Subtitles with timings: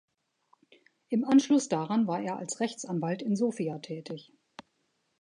[1.09, 4.33] Im Anschluss daran war er als Rechtsanwalt in Sofia tätig.